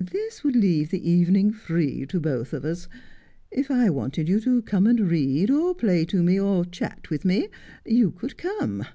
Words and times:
This 0.00 0.42
would 0.42 0.56
leave 0.56 0.90
the 0.90 1.08
evening 1.08 1.52
free 1.52 2.04
to 2.06 2.18
both 2.18 2.52
of 2.52 2.64
us. 2.64 2.88
If 3.52 3.70
I 3.70 3.90
wanted 3.90 4.28
you 4.28 4.40
to 4.40 4.60
come 4.62 4.88
and 4.88 5.08
read 5.08 5.50
or 5.52 5.72
play 5.72 6.04
to 6.06 6.20
me, 6.20 6.36
or 6.40 6.64
chat 6.64 7.10
with 7.10 7.24
me, 7.24 7.46
you 7.86 8.10
could 8.10 8.36
come. 8.36 8.86